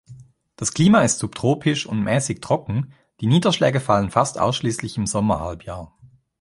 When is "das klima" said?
0.55-1.01